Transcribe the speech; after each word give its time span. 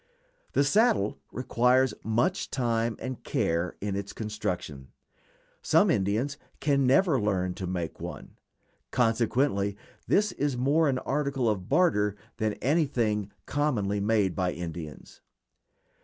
The 0.53 0.63
saddle 0.63 1.19
requires 1.31 1.93
much 2.03 2.49
time 2.49 2.95
and 2.97 3.23
care 3.23 3.75
in 3.81 3.95
its 3.95 4.13
construction; 4.13 4.87
some 5.61 5.91
Indians 5.91 6.37
can 6.59 6.87
never 6.87 7.21
learn 7.21 7.53
to 7.53 7.67
make 7.67 7.99
one; 7.99 8.31
consequently 8.89 9.77
this 10.07 10.31
is 10.31 10.57
more 10.57 10.89
an 10.89 10.97
article 10.97 11.47
of 11.47 11.69
barter 11.69 12.15
than 12.37 12.53
anything 12.63 13.31
commonly 13.45 13.99
made 13.99 14.35
by 14.35 14.53
Indians. 14.53 15.21